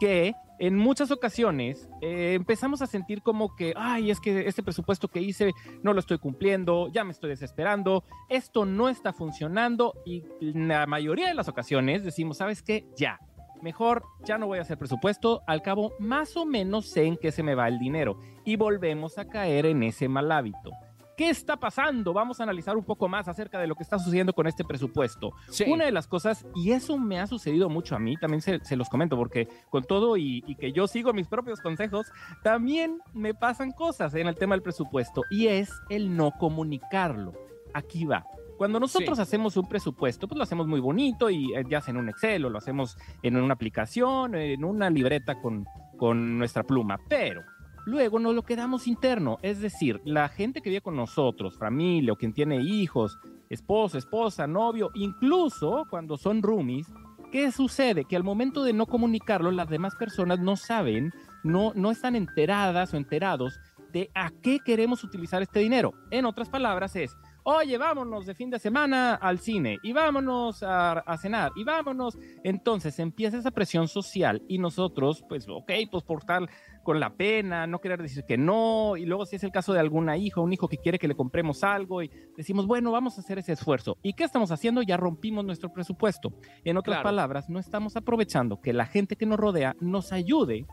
que 0.00 0.32
en 0.58 0.76
muchas 0.76 1.10
ocasiones 1.10 1.88
eh, 2.00 2.34
empezamos 2.34 2.82
a 2.82 2.86
sentir 2.86 3.22
como 3.22 3.54
que, 3.54 3.74
ay, 3.76 4.10
es 4.10 4.20
que 4.20 4.46
este 4.46 4.62
presupuesto 4.62 5.08
que 5.08 5.20
hice 5.20 5.52
no 5.82 5.92
lo 5.92 6.00
estoy 6.00 6.18
cumpliendo, 6.18 6.88
ya 6.88 7.04
me 7.04 7.12
estoy 7.12 7.30
desesperando, 7.30 8.04
esto 8.28 8.64
no 8.64 8.88
está 8.88 9.12
funcionando 9.12 9.94
y 10.04 10.24
la 10.40 10.86
mayoría 10.86 11.28
de 11.28 11.34
las 11.34 11.48
ocasiones 11.48 12.04
decimos, 12.04 12.38
¿sabes 12.38 12.62
qué? 12.62 12.86
Ya, 12.96 13.20
mejor 13.62 14.04
ya 14.24 14.38
no 14.38 14.46
voy 14.46 14.58
a 14.58 14.62
hacer 14.62 14.78
presupuesto, 14.78 15.42
al 15.46 15.62
cabo 15.62 15.92
más 15.98 16.36
o 16.36 16.46
menos 16.46 16.86
sé 16.88 17.04
en 17.04 17.16
qué 17.16 17.32
se 17.32 17.42
me 17.42 17.54
va 17.54 17.68
el 17.68 17.78
dinero 17.78 18.18
y 18.44 18.56
volvemos 18.56 19.18
a 19.18 19.28
caer 19.28 19.66
en 19.66 19.82
ese 19.82 20.08
mal 20.08 20.32
hábito. 20.32 20.70
¿Qué 21.16 21.30
está 21.30 21.56
pasando? 21.56 22.12
Vamos 22.12 22.40
a 22.40 22.42
analizar 22.42 22.76
un 22.76 22.84
poco 22.84 23.08
más 23.08 23.26
acerca 23.26 23.58
de 23.58 23.66
lo 23.66 23.74
que 23.74 23.82
está 23.82 23.98
sucediendo 23.98 24.34
con 24.34 24.46
este 24.46 24.64
presupuesto. 24.64 25.32
Una 25.66 25.86
de 25.86 25.92
las 25.92 26.06
cosas, 26.06 26.46
y 26.54 26.72
eso 26.72 26.98
me 26.98 27.18
ha 27.18 27.26
sucedido 27.26 27.70
mucho 27.70 27.96
a 27.96 27.98
mí, 27.98 28.18
también 28.18 28.42
se, 28.42 28.76
los 28.76 28.90
comento, 28.90 29.16
porque 29.16 29.48
con 29.70 29.84
todo 29.84 30.18
y, 30.18 30.42
que 30.60 30.72
yo 30.72 30.86
sigo 30.86 31.14
mis 31.14 31.26
propios 31.26 31.60
consejos, 31.60 32.06
también 32.42 33.00
me 33.14 33.32
pasan 33.32 33.72
cosas 33.72 34.14
en 34.14 34.26
el 34.26 34.36
tema 34.36 34.54
del 34.54 34.62
presupuesto, 34.62 35.22
y 35.30 35.46
es 35.46 35.70
el 35.88 36.14
no 36.14 36.32
comunicarlo. 36.32 37.32
Aquí 37.72 38.04
va. 38.04 38.26
Cuando 38.58 38.78
nosotros 38.78 39.18
hacemos 39.18 39.56
un 39.56 39.68
presupuesto, 39.68 40.28
pues 40.28 40.36
lo 40.36 40.42
hacemos 40.42 40.66
muy 40.66 40.80
bonito 40.80 41.30
y 41.30 41.54
eh, 41.54 41.64
ya 41.68 41.80
sea 41.80 41.92
en 41.92 41.98
un 41.98 42.08
Excel 42.08 42.44
o 42.44 42.50
lo 42.50 42.58
hacemos 42.58 42.96
en 43.22 43.36
una 43.36 43.52
aplicación, 43.52 44.34
en 44.34 44.64
una 44.64 44.88
libreta 44.88 45.40
con, 45.42 45.66
con 45.98 46.38
nuestra 46.38 46.62
pluma. 46.62 46.98
Pero 47.06 47.42
luego 47.86 48.18
nos 48.18 48.34
lo 48.34 48.42
quedamos 48.42 48.86
interno. 48.86 49.38
Es 49.40 49.60
decir, 49.60 50.02
la 50.04 50.28
gente 50.28 50.60
que 50.60 50.68
vive 50.68 50.82
con 50.82 50.96
nosotros, 50.96 51.56
familia 51.56 52.12
o 52.12 52.16
quien 52.16 52.34
tiene 52.34 52.60
hijos, 52.60 53.18
esposo, 53.48 53.96
esposa, 53.96 54.46
novio, 54.46 54.90
incluso 54.94 55.86
cuando 55.88 56.18
son 56.18 56.42
roomies, 56.42 56.92
¿qué 57.32 57.50
sucede? 57.52 58.04
Que 58.04 58.16
al 58.16 58.24
momento 58.24 58.62
de 58.64 58.74
no 58.74 58.86
comunicarlo, 58.86 59.50
las 59.50 59.70
demás 59.70 59.94
personas 59.94 60.40
no 60.40 60.56
saben, 60.56 61.12
no, 61.44 61.72
no 61.74 61.90
están 61.90 62.16
enteradas 62.16 62.92
o 62.92 62.96
enterados 62.96 63.58
de 63.92 64.10
a 64.14 64.30
qué 64.42 64.58
queremos 64.58 65.04
utilizar 65.04 65.40
este 65.40 65.60
dinero. 65.60 65.94
En 66.10 66.26
otras 66.26 66.48
palabras, 66.48 66.96
es 66.96 67.16
oye, 67.48 67.78
vámonos 67.78 68.26
de 68.26 68.34
fin 68.34 68.50
de 68.50 68.58
semana 68.58 69.14
al 69.14 69.38
cine 69.38 69.78
y 69.84 69.92
vámonos 69.92 70.64
a, 70.64 71.16
cenar 71.16 71.52
y 71.54 71.62
vámonos. 71.62 72.18
Entonces 72.42 72.98
empieza 72.98 73.38
esa 73.38 73.52
presión 73.52 73.86
social 73.86 74.42
y 74.48 74.58
nosotros, 74.58 75.24
pues, 75.28 75.46
ok, 75.48 75.70
pues 75.88 76.02
por 76.02 76.24
tal 76.24 76.50
con 76.82 76.98
la 76.98 77.10
pena, 77.10 77.68
no 77.68 77.80
querer 77.80 78.02
decir 78.02 78.24
que 78.24 78.36
no, 78.36 78.96
y 78.96 79.06
luego 79.06 79.26
si 79.26 79.36
es 79.36 79.44
el 79.44 79.52
caso 79.52 79.72
de 79.72 79.78
alguna 79.78 80.16
hija, 80.16 80.40
un 80.40 80.52
hijo 80.52 80.68
que 80.68 80.78
quiere 80.78 80.98
que 80.98 81.06
le 81.06 81.14
compremos 81.14 81.62
algo 81.62 82.02
y 82.02 82.10
decimos, 82.36 82.66
bueno, 82.66 82.90
vamos 82.90 83.16
a 83.16 83.20
hacer 83.20 83.38
ese 83.38 83.52
esfuerzo. 83.52 83.96
¿Y 84.02 84.14
qué 84.14 84.24
estamos 84.24 84.50
haciendo? 84.50 84.82
Ya 84.82 84.96
rompimos 84.96 85.44
nuestro 85.44 85.72
presupuesto. 85.72 86.32
En 86.64 86.76
otras 86.76 87.00
palabras, 87.02 87.48
no 87.48 87.60
estamos 87.60 87.96
aprovechando 87.96 88.60
que 88.60 88.72
la 88.72 88.86
gente 88.86 89.14
que 89.14 89.26
nos 89.26 89.38
rodea 89.38 89.76
nos 89.80 90.12
ayude 90.12 90.66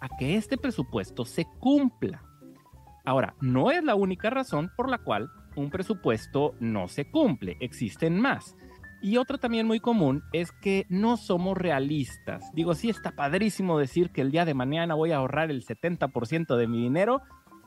a 0.00 0.08
que 0.18 0.36
este 0.36 0.56
presupuesto 0.56 1.26
se 1.26 1.46
cumpla. 1.60 2.22
Ahora, 3.04 3.34
no 3.42 3.70
es 3.70 3.84
la 3.84 3.94
única 3.94 4.30
razón 4.30 4.70
por 4.74 4.88
la 4.88 4.96
cual 4.96 5.28
un 5.56 5.70
presupuesto 5.70 6.54
no 6.60 6.88
se 6.88 7.10
cumple, 7.10 7.56
existen 7.60 8.20
más. 8.20 8.56
Y 9.02 9.18
otra 9.18 9.36
también 9.36 9.66
muy 9.66 9.80
común 9.80 10.22
es 10.32 10.50
que 10.50 10.86
no 10.88 11.18
somos 11.18 11.58
realistas. 11.58 12.42
Digo, 12.54 12.74
sí 12.74 12.88
está 12.88 13.12
padrísimo 13.12 13.78
decir 13.78 14.10
que 14.10 14.22
el 14.22 14.30
día 14.30 14.46
de 14.46 14.54
mañana 14.54 14.94
voy 14.94 15.12
a 15.12 15.16
ahorrar 15.16 15.50
el 15.50 15.62
70% 15.62 16.56
de 16.56 16.66
mi 16.66 16.82
dinero, 16.82 17.20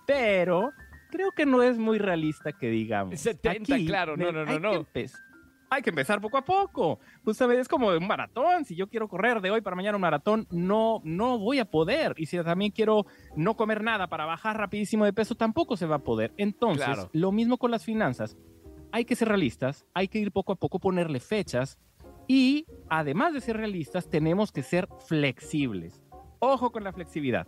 pero 0.07 0.71
creo 1.11 1.31
que 1.33 1.45
no 1.45 1.61
es 1.61 1.77
muy 1.77 1.99
realista 1.99 2.53
que 2.53 2.69
digamos. 2.69 3.19
70, 3.19 3.77
claro, 3.85 4.17
no, 4.17 4.31
no, 4.31 4.45
no, 4.45 4.59
no. 4.59 4.87
Hay 5.69 5.81
que 5.81 5.89
empezar 5.89 6.21
poco 6.21 6.37
a 6.37 6.45
poco. 6.45 6.99
Justamente 7.23 7.61
es 7.61 7.67
como 7.67 7.89
un 7.89 8.07
maratón. 8.07 8.65
Si 8.65 8.75
yo 8.75 8.87
quiero 8.87 9.07
correr 9.07 9.41
de 9.41 9.51
hoy 9.51 9.61
para 9.61 9.75
mañana 9.75 9.97
un 9.97 10.01
maratón, 10.01 10.47
no, 10.49 11.01
no 11.03 11.37
voy 11.39 11.59
a 11.59 11.65
poder. 11.65 12.13
Y 12.17 12.25
si 12.25 12.41
también 12.43 12.71
quiero 12.71 13.05
no 13.35 13.55
comer 13.55 13.83
nada 13.83 14.07
para 14.07 14.25
bajar 14.25 14.57
rapidísimo 14.57 15.05
de 15.05 15.13
peso, 15.13 15.35
tampoco 15.35 15.75
se 15.77 15.85
va 15.85 15.97
a 15.97 16.03
poder. 16.03 16.33
Entonces, 16.37 17.07
lo 17.11 17.31
mismo 17.31 17.57
con 17.57 17.71
las 17.71 17.83
finanzas. 17.83 18.37
Hay 18.91 19.03
que 19.03 19.15
ser 19.15 19.27
realistas, 19.27 19.85
hay 19.93 20.07
que 20.07 20.19
ir 20.19 20.31
poco 20.31 20.53
a 20.53 20.55
poco, 20.55 20.79
ponerle 20.79 21.19
fechas. 21.19 21.77
Y 22.27 22.65
además 22.89 23.33
de 23.33 23.41
ser 23.41 23.57
realistas, 23.57 24.09
tenemos 24.09 24.51
que 24.51 24.63
ser 24.63 24.87
flexibles. 25.07 26.01
Ojo 26.39 26.71
con 26.71 26.83
la 26.83 26.93
flexibilidad. 26.93 27.47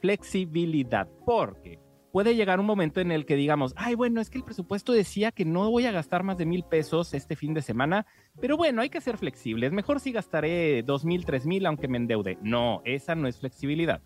Flexibilidad, 0.00 1.08
porque 1.26 1.78
puede 2.12 2.34
llegar 2.34 2.60
un 2.60 2.66
momento 2.66 3.00
en 3.00 3.12
el 3.12 3.26
que 3.26 3.36
digamos, 3.36 3.74
ay, 3.76 3.94
bueno, 3.94 4.20
es 4.20 4.30
que 4.30 4.38
el 4.38 4.44
presupuesto 4.44 4.92
decía 4.92 5.32
que 5.32 5.44
no 5.44 5.70
voy 5.70 5.86
a 5.86 5.92
gastar 5.92 6.22
más 6.22 6.38
de 6.38 6.46
mil 6.46 6.64
pesos 6.64 7.14
este 7.14 7.36
fin 7.36 7.54
de 7.54 7.62
semana, 7.62 8.06
pero 8.40 8.56
bueno, 8.56 8.82
hay 8.82 8.90
que 8.90 9.00
ser 9.00 9.18
flexibles. 9.18 9.72
Mejor 9.72 10.00
si 10.00 10.12
gastaré 10.12 10.82
dos 10.82 11.04
mil, 11.04 11.24
tres 11.24 11.46
mil, 11.46 11.66
aunque 11.66 11.88
me 11.88 11.98
endeude. 11.98 12.38
No, 12.42 12.82
esa 12.84 13.14
no 13.14 13.28
es 13.28 13.38
flexibilidad. 13.38 14.02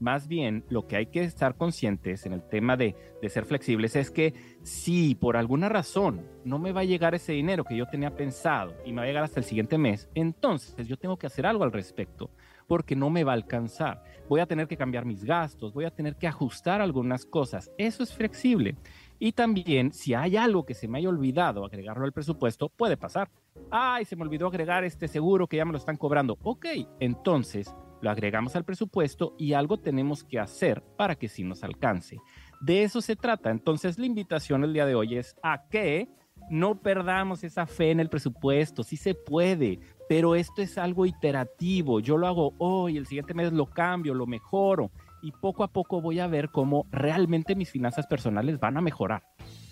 Más 0.00 0.28
bien, 0.28 0.64
lo 0.68 0.86
que 0.86 0.94
hay 0.94 1.06
que 1.06 1.24
estar 1.24 1.56
conscientes 1.56 2.24
en 2.24 2.32
el 2.32 2.42
tema 2.48 2.76
de, 2.76 2.94
de 3.20 3.28
ser 3.28 3.44
flexibles 3.44 3.96
es 3.96 4.12
que 4.12 4.32
si 4.62 5.16
por 5.16 5.36
alguna 5.36 5.68
razón 5.68 6.24
no 6.44 6.60
me 6.60 6.70
va 6.70 6.82
a 6.82 6.84
llegar 6.84 7.16
ese 7.16 7.32
dinero 7.32 7.64
que 7.64 7.76
yo 7.76 7.86
tenía 7.86 8.14
pensado 8.14 8.76
y 8.84 8.92
me 8.92 8.98
va 8.98 9.02
a 9.02 9.06
llegar 9.06 9.24
hasta 9.24 9.40
el 9.40 9.44
siguiente 9.44 9.76
mes, 9.76 10.08
entonces 10.14 10.86
yo 10.86 10.96
tengo 10.96 11.16
que 11.16 11.26
hacer 11.26 11.46
algo 11.46 11.64
al 11.64 11.72
respecto 11.72 12.30
porque 12.68 12.94
no 12.94 13.10
me 13.10 13.24
va 13.24 13.32
a 13.32 13.34
alcanzar. 13.34 14.04
Voy 14.28 14.40
a 14.40 14.46
tener 14.46 14.68
que 14.68 14.76
cambiar 14.76 15.04
mis 15.04 15.24
gastos, 15.24 15.72
voy 15.72 15.84
a 15.84 15.90
tener 15.90 16.16
que 16.16 16.26
ajustar 16.26 16.80
algunas 16.80 17.24
cosas. 17.24 17.70
Eso 17.78 18.02
es 18.02 18.12
flexible. 18.12 18.76
Y 19.18 19.32
también, 19.32 19.92
si 19.92 20.14
hay 20.14 20.36
algo 20.36 20.64
que 20.64 20.74
se 20.74 20.86
me 20.86 20.98
haya 20.98 21.08
olvidado 21.08 21.64
agregarlo 21.64 22.04
al 22.04 22.12
presupuesto, 22.12 22.68
puede 22.68 22.96
pasar. 22.96 23.30
Ay, 23.70 24.04
se 24.04 24.16
me 24.16 24.22
olvidó 24.22 24.46
agregar 24.46 24.84
este 24.84 25.08
seguro 25.08 25.46
que 25.46 25.56
ya 25.56 25.64
me 25.64 25.72
lo 25.72 25.78
están 25.78 25.96
cobrando. 25.96 26.38
Ok, 26.42 26.66
entonces 27.00 27.74
lo 28.00 28.10
agregamos 28.10 28.54
al 28.54 28.64
presupuesto 28.64 29.34
y 29.38 29.54
algo 29.54 29.78
tenemos 29.78 30.22
que 30.22 30.38
hacer 30.38 30.82
para 30.96 31.16
que 31.16 31.28
sí 31.28 31.42
nos 31.42 31.64
alcance. 31.64 32.18
De 32.60 32.82
eso 32.82 33.00
se 33.00 33.16
trata. 33.16 33.50
Entonces, 33.50 33.98
la 33.98 34.06
invitación 34.06 34.62
el 34.64 34.72
día 34.72 34.86
de 34.86 34.94
hoy 34.94 35.16
es 35.16 35.36
a 35.42 35.68
que 35.68 36.08
no 36.50 36.80
perdamos 36.80 37.44
esa 37.44 37.66
fe 37.66 37.90
en 37.90 38.00
el 38.00 38.08
presupuesto, 38.08 38.82
sí 38.82 38.96
se 38.96 39.14
puede, 39.14 39.80
pero 40.08 40.34
esto 40.34 40.62
es 40.62 40.78
algo 40.78 41.06
iterativo. 41.06 42.00
Yo 42.00 42.16
lo 42.16 42.26
hago 42.26 42.54
hoy, 42.58 42.96
el 42.96 43.06
siguiente 43.06 43.34
mes 43.34 43.52
lo 43.52 43.66
cambio, 43.66 44.14
lo 44.14 44.26
mejoro 44.26 44.90
y 45.22 45.32
poco 45.32 45.64
a 45.64 45.68
poco 45.68 46.00
voy 46.00 46.20
a 46.20 46.26
ver 46.26 46.50
cómo 46.50 46.86
realmente 46.90 47.54
mis 47.54 47.70
finanzas 47.70 48.06
personales 48.06 48.58
van 48.58 48.76
a 48.76 48.80
mejorar. 48.80 49.22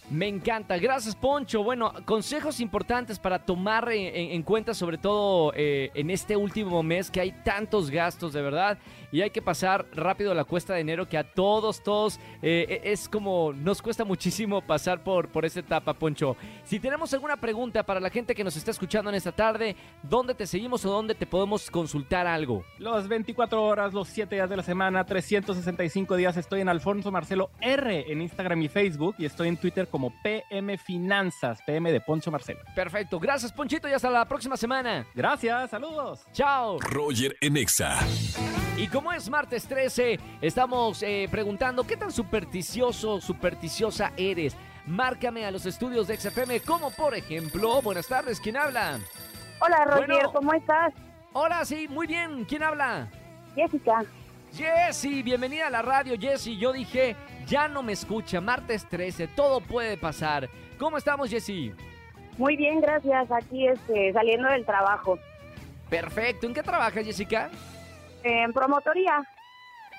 Me 0.08 0.28
encanta, 0.28 0.78
gracias 0.78 1.16
Poncho. 1.16 1.64
Bueno, 1.64 1.92
consejos 2.04 2.60
importantes 2.60 3.18
para 3.18 3.40
tomar 3.40 3.88
en, 3.90 4.40
cuenta, 4.44 4.72
sobre 4.72 4.98
todo 4.98 5.52
eh, 5.56 5.90
en 5.94 6.10
este 6.10 6.36
último 6.36 6.84
mes 6.84 7.10
que 7.10 7.20
hay 7.20 7.32
tantos 7.44 7.90
gastos, 7.90 8.32
de 8.32 8.40
verdad, 8.40 8.78
y 9.10 9.22
hay 9.22 9.30
que 9.30 9.42
pasar 9.42 9.84
rápido 9.92 10.32
la 10.32 10.44
cuesta 10.44 10.74
de 10.74 10.80
enero 10.80 11.08
que 11.08 11.18
a 11.18 11.24
todos, 11.24 11.82
todos 11.82 12.20
eh, 12.40 12.80
e, 12.84 12.92
es 12.92 13.08
como 13.08 13.52
nos 13.52 13.82
cuesta 13.82 14.04
muchísimo 14.04 14.60
pasar 14.60 15.02
por, 15.02 15.28
por 15.28 15.44
etapa, 15.44 15.94
Poncho. 15.94 16.36
Si 16.64 16.78
tenemos 16.78 17.12
alguna 17.12 17.36
pregunta 17.36 17.82
para 17.82 17.98
la 17.98 18.10
gente 18.10 18.34
que 18.34 18.44
nos 18.44 18.56
está 18.56 18.70
escuchando 18.70 19.10
en 19.10 19.16
esta 19.16 19.32
tarde, 19.32 19.74
¿dónde 20.04 20.34
te 20.34 20.46
seguimos 20.46 20.84
o 20.84 20.90
dónde 20.90 21.16
te 21.16 21.26
podemos 21.26 21.68
consultar 21.68 22.28
algo? 22.28 22.64
Los 22.78 23.08
24 23.08 23.60
horas, 23.60 23.92
los 23.92 24.08
7 24.08 24.36
días 24.36 24.50
de 24.50 24.56
la 24.56 24.62
semana, 24.62 25.04
365 25.04 26.14
días 26.14 26.36
estoy 26.36 26.60
en 26.60 26.68
Alfonso 26.68 27.10
Marcelo 27.10 27.50
R 27.60 28.12
en 28.12 28.22
Instagram 28.22 28.62
y 28.62 28.68
Facebook 28.68 29.16
y 29.18 29.24
estoy 29.24 29.48
en 29.48 29.56
Twitter 29.56 29.88
como 29.96 30.12
PM 30.22 30.76
Finanzas, 30.76 31.62
PM 31.62 31.90
de 31.90 32.02
Poncho 32.02 32.30
Marcelo. 32.30 32.60
Perfecto, 32.74 33.18
gracias 33.18 33.50
Ponchito 33.50 33.88
y 33.88 33.94
hasta 33.94 34.10
la 34.10 34.26
próxima 34.26 34.54
semana. 34.54 35.06
Gracias, 35.14 35.70
saludos. 35.70 36.26
Chao. 36.32 36.78
Roger 36.80 37.34
Enexa. 37.40 37.98
Y 38.76 38.88
como 38.88 39.10
es 39.10 39.30
martes 39.30 39.66
13, 39.66 40.20
estamos 40.42 41.02
eh, 41.02 41.28
preguntando 41.30 41.86
qué 41.86 41.96
tan 41.96 42.12
supersticioso, 42.12 43.22
supersticiosa 43.22 44.12
eres. 44.18 44.54
Márcame 44.84 45.46
a 45.46 45.50
los 45.50 45.64
estudios 45.64 46.08
de 46.08 46.18
XFM, 46.18 46.60
como 46.60 46.90
por 46.90 47.14
ejemplo, 47.14 47.80
buenas 47.80 48.06
tardes, 48.06 48.38
¿quién 48.38 48.58
habla? 48.58 48.98
Hola 49.60 49.82
Roger, 49.86 50.26
¿cómo 50.30 50.52
estás? 50.52 50.92
Hola, 51.32 51.64
sí, 51.64 51.88
muy 51.88 52.06
bien, 52.06 52.44
¿quién 52.44 52.62
habla? 52.62 53.08
Jessica. 53.54 54.04
Jessy, 54.56 55.22
bienvenida 55.22 55.66
a 55.66 55.70
la 55.70 55.82
radio, 55.82 56.16
Jessy. 56.18 56.56
Yo 56.56 56.72
dije, 56.72 57.14
ya 57.46 57.68
no 57.68 57.82
me 57.82 57.92
escucha, 57.92 58.40
martes 58.40 58.88
13, 58.88 59.28
todo 59.28 59.60
puede 59.60 59.98
pasar. 59.98 60.48
¿Cómo 60.78 60.96
estamos, 60.96 61.28
Jessy? 61.28 61.74
Muy 62.38 62.56
bien, 62.56 62.80
gracias. 62.80 63.30
Aquí 63.30 63.68
este, 63.68 64.14
saliendo 64.14 64.48
del 64.48 64.64
trabajo. 64.64 65.18
Perfecto. 65.90 66.46
¿En 66.46 66.54
qué 66.54 66.62
trabajas, 66.62 67.04
Jessica? 67.04 67.50
En 68.22 68.52
promotoría. 68.54 69.22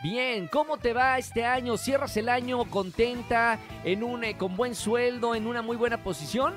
Bien, 0.01 0.47
¿cómo 0.47 0.77
te 0.77 0.91
va 0.91 1.19
este 1.19 1.45
año? 1.45 1.77
¿Cierras 1.77 2.17
el 2.17 2.27
año 2.27 2.65
contenta, 2.65 3.59
en 3.83 4.03
un, 4.03 4.23
eh, 4.23 4.37
con 4.37 4.57
buen 4.57 4.73
sueldo, 4.73 5.35
en 5.35 5.45
una 5.45 5.61
muy 5.61 5.77
buena 5.77 5.97
posición? 5.97 6.55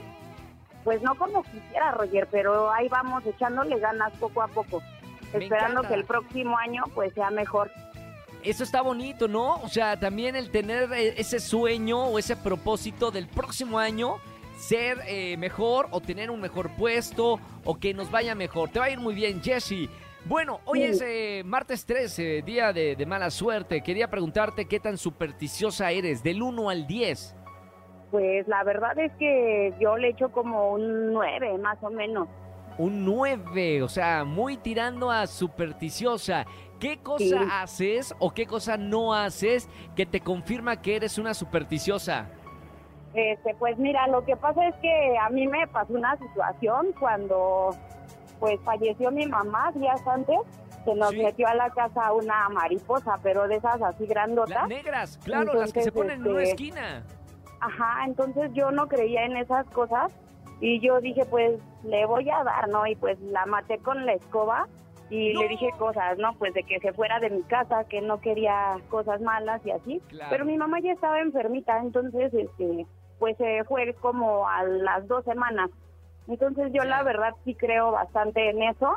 Pues 0.85 1.03
no 1.03 1.15
como 1.17 1.43
quisiera, 1.43 1.91
Roger, 1.93 2.27
pero 2.31 2.73
ahí 2.73 2.89
vamos 2.89 3.25
echándole 3.27 3.79
ganas 3.79 4.11
poco 4.19 4.43
a 4.43 4.49
poco 4.49 4.83
esperando 5.33 5.83
que 5.83 5.95
el 5.95 6.05
próximo 6.05 6.57
año 6.59 6.85
pues 6.95 7.13
sea 7.15 7.31
mejor. 7.31 7.71
Eso 8.43 8.65
está 8.65 8.81
bonito, 8.81 9.29
¿no? 9.29 9.57
O 9.63 9.69
sea, 9.69 10.01
también 10.01 10.35
el 10.35 10.51
tener 10.51 10.91
eh, 10.93 11.15
ese 11.19 11.41
sueño 11.41 12.05
o 12.07 12.19
ese 12.19 12.37
propósito 12.37 13.11
del 13.11 13.29
próximo 13.29 13.79
año 13.79 14.17
ser 14.57 14.99
eh, 15.07 15.37
mejor 15.37 15.89
o 15.91 16.01
tener 16.01 16.31
un 16.31 16.41
mejor 16.41 16.71
puesto 16.77 17.39
o 17.65 17.79
que 17.79 17.93
nos 17.93 18.11
vaya 18.11 18.35
mejor. 18.35 18.71
Te 18.71 18.79
va 18.79 18.87
a 18.87 18.91
ir 18.91 18.99
muy 18.99 19.15
bien, 19.15 19.43
Jesse. 19.43 19.89
Bueno, 20.25 20.61
hoy 20.67 20.83
es 20.83 21.03
eh, 21.03 21.43
martes 21.45 21.85
13, 21.87 22.43
día 22.43 22.73
de, 22.73 22.95
de, 22.95 23.07
mala 23.07 23.31
suerte. 23.31 23.83
Quería 23.83 24.09
preguntarte 24.09 24.67
qué 24.67 24.79
tan 24.79 24.99
supersticiosa 24.99 25.91
eres, 25.91 26.23
del 26.23 26.43
1 26.43 26.69
al 26.69 26.87
10. 26.87 27.37
Pues 28.11 28.47
la 28.49 28.65
verdad 28.65 28.99
es 28.99 29.13
que 29.19 29.73
yo 29.81 29.97
le 29.97 30.09
echo 30.09 30.31
como 30.31 30.73
un 30.73 31.13
9, 31.13 31.59
más 31.59 31.79
o 31.83 31.91
menos 31.91 32.29
un 32.81 33.05
9, 33.05 33.83
o 33.83 33.89
sea, 33.89 34.25
muy 34.25 34.57
tirando 34.57 35.11
a 35.11 35.27
supersticiosa. 35.27 36.47
¿Qué 36.79 36.99
cosa 36.99 37.61
haces 37.61 38.15
o 38.19 38.33
qué 38.33 38.47
cosa 38.47 38.79
no 38.79 39.13
haces 39.13 39.69
que 39.95 40.07
te 40.07 40.21
confirma 40.21 40.81
que 40.81 40.97
eres 40.97 41.19
una 41.19 41.35
supersticiosa? 41.35 42.27
Este, 43.13 43.55
pues 43.57 43.77
mira, 43.77 44.07
lo 44.07 44.25
que 44.25 44.35
pasa 44.35 44.67
es 44.67 44.75
que 44.77 45.19
a 45.21 45.29
mí 45.29 45.47
me 45.47 45.67
pasó 45.67 45.93
una 45.93 46.17
situación 46.17 46.95
cuando 46.99 47.77
pues 48.39 48.59
falleció 48.65 49.11
mi 49.11 49.27
mamá 49.27 49.71
días 49.75 50.01
antes, 50.07 50.39
se 50.87 50.95
nos 50.95 51.15
metió 51.15 51.49
a 51.49 51.55
la 51.55 51.69
casa 51.69 52.15
una 52.15 52.49
mariposa, 52.49 53.19
pero 53.23 53.47
de 53.47 53.57
esas 53.57 53.83
así 53.83 54.07
grandotas. 54.07 54.55
Las 54.55 54.69
negras, 54.69 55.19
claro, 55.23 55.53
las 55.53 55.75
que 55.75 55.83
se 55.83 55.93
ponen 55.93 56.23
en 56.23 56.31
una 56.31 56.43
este, 56.45 56.53
esquina. 56.53 57.05
Ajá, 57.61 58.07
entonces 58.07 58.51
yo 58.55 58.71
no 58.71 58.89
creía 58.89 59.27
en 59.27 59.37
esas 59.37 59.67
cosas 59.67 60.11
y 60.61 60.81
yo 60.81 61.01
dije, 61.01 61.25
pues 61.25 61.59
le 61.85 62.07
voy 62.07 62.29
a 62.31 62.45
dar, 62.45 62.69
¿no? 62.69 62.87
Y 62.87 62.95
pues 62.97 63.19
la 63.21 63.47
maté 63.47 63.79
con 63.79 64.05
la 64.05 64.13
escoba 64.13 64.69
y 65.09 65.33
le 65.33 65.49
dije 65.49 65.71
cosas, 65.79 66.19
¿no? 66.19 66.35
Pues 66.39 66.55
de 66.55 66.63
que 66.63 66.79
se 66.79 66.93
fuera 66.93 67.19
de 67.19 67.31
mi 67.31 67.43
casa, 67.43 67.85
que 67.85 68.01
no 68.01 68.21
quería 68.21 68.77
cosas 68.91 69.21
malas 69.21 69.65
y 69.67 69.71
así. 69.71 70.01
Pero 70.29 70.45
mi 70.45 70.57
mamá 70.57 70.79
ya 70.81 70.93
estaba 70.93 71.21
enfermita, 71.21 71.79
entonces, 71.79 72.33
este, 72.33 72.87
pues 73.19 73.37
se 73.39 73.65
fue 73.65 73.95
como 74.01 74.47
a 74.49 74.63
las 74.65 75.09
dos 75.09 75.25
semanas. 75.25 75.71
Entonces 76.29 76.73
yo 76.73 76.85
la 76.85 77.03
verdad 77.03 77.35
sí 77.45 77.55
creo 77.55 77.91
bastante 77.91 78.51
en 78.51 78.63
eso 78.63 78.93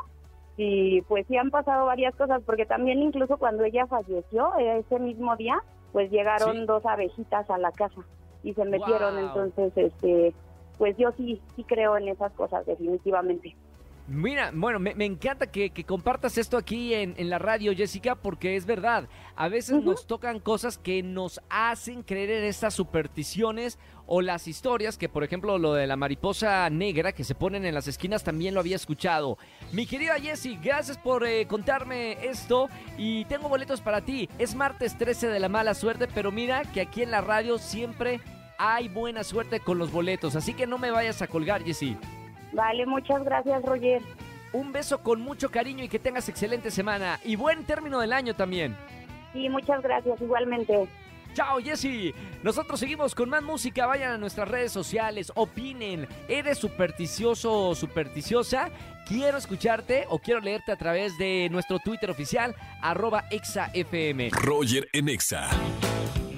y 0.56 1.02
pues 1.04 1.26
sí 1.28 1.36
han 1.36 1.50
pasado 1.50 1.86
varias 1.86 2.16
cosas 2.16 2.44
porque 2.46 2.66
también 2.66 3.02
incluso 3.02 3.38
cuando 3.38 3.64
ella 3.64 3.88
falleció 3.88 4.56
ese 4.58 5.00
mismo 5.00 5.36
día 5.36 5.60
pues 5.92 6.12
llegaron 6.12 6.68
dos 6.68 6.86
abejitas 6.86 7.50
a 7.50 7.58
la 7.58 7.72
casa 7.72 8.02
y 8.44 8.54
se 8.54 8.66
metieron 8.66 9.18
entonces 9.18 9.74
este 9.76 10.36
pues 10.78 10.96
yo 10.98 11.12
sí, 11.18 11.42
sí 11.56 11.64
creo 11.64 11.98
en 11.98 12.08
esas 12.08 12.32
cosas 12.34 12.66
definitivamente. 12.66 13.56
Mira, 14.06 14.52
bueno, 14.54 14.80
me, 14.80 15.06
encanta 15.06 15.48
que, 15.48 15.72
compartas 15.86 16.38
esto 16.38 16.58
aquí 16.58 16.94
en, 16.94 17.30
la 17.30 17.40
radio, 17.40 17.74
Jessica, 17.74 18.16
porque 18.16 18.58
es 18.58 18.66
verdad. 18.66 19.08
A 19.38 19.48
veces 19.48 19.82
nos 19.82 20.08
tocan 20.08 20.42
cosas 20.42 20.78
que 20.78 21.02
nos 21.02 21.40
hacen 21.50 22.04
creer 22.04 22.32
en 22.32 22.44
estas 22.44 22.74
supersticiones 22.74 23.80
o 24.06 24.22
las 24.22 24.50
historias, 24.50 24.98
que 24.98 25.08
por 25.08 25.24
ejemplo 25.24 25.58
lo 25.58 25.74
de 25.74 25.88
la 25.88 25.96
mariposa 25.96 26.70
negra 26.70 27.14
que 27.14 27.24
se 27.24 27.34
ponen 27.34 27.64
en 27.66 27.74
las 27.74 27.88
esquinas 27.88 28.26
también 28.26 28.54
lo 28.54 28.60
había 28.60 28.76
escuchado. 28.76 29.38
Mi 29.72 29.86
querida 29.86 30.20
Jessie, 30.20 30.60
gracias 30.62 30.98
por 30.98 31.26
eh, 31.26 31.48
contarme 31.48 32.18
esto 32.26 32.68
y 32.98 33.24
tengo 33.26 33.48
boletos 33.48 33.80
para 33.80 34.02
ti. 34.02 34.28
Es 34.38 34.54
martes 34.54 34.98
13 34.98 35.28
de 35.28 35.40
la 35.40 35.48
mala 35.48 35.74
suerte, 35.74 36.10
pero 36.14 36.30
mira 36.30 36.64
que 36.74 36.82
aquí 36.82 37.04
en 37.04 37.12
la 37.12 37.22
radio 37.22 37.58
siempre 37.58 38.20
hay 38.58 38.88
buena 38.90 39.24
suerte 39.24 39.60
con 39.60 39.78
los 39.78 39.92
boletos, 39.92 40.36
así 40.36 40.54
que 40.54 40.68
no 40.68 40.78
me 40.78 40.92
vayas 40.92 41.22
a 41.22 41.28
colgar, 41.28 41.64
Jessy. 41.64 41.98
Vale, 42.54 42.86
muchas 42.86 43.24
gracias, 43.24 43.64
Roger. 43.64 44.02
Un 44.52 44.72
beso 44.72 45.02
con 45.02 45.22
mucho 45.22 45.50
cariño 45.50 45.84
y 45.84 45.90
que 45.90 46.00
tengas 46.00 46.30
excelente 46.30 46.70
semana 46.70 47.20
y 47.24 47.36
buen 47.36 47.64
término 47.66 48.00
del 48.00 48.14
año 48.14 48.36
también. 48.36 48.76
Sí, 49.34 49.50
muchas 49.50 49.82
gracias, 49.82 50.22
igualmente. 50.22 50.88
Chao, 51.34 51.58
Jessy. 51.60 52.14
Nosotros 52.44 52.80
seguimos 52.80 53.16
con 53.16 53.30
más 53.30 53.42
música. 53.42 53.88
Vayan 53.88 54.12
a 54.12 54.18
nuestras 54.18 54.48
redes 54.48 54.72
sociales, 54.72 55.32
opinen. 55.36 56.08
¿Eres 56.28 56.60
supersticioso 56.60 57.70
o 57.70 57.76
supersticiosa? 57.76 58.70
Quiero 59.08 59.38
escucharte 59.38 60.06
o 60.10 60.20
quiero 60.20 60.40
leerte 60.40 60.72
a 60.72 60.78
través 60.78 61.18
de 61.18 61.50
nuestro 61.52 61.80
Twitter 61.80 62.12
oficial, 62.12 62.56
arroba 62.82 63.26
exafm. 63.32 64.30
Roger 64.32 64.88
en 64.94 65.10
Exa. 65.10 65.50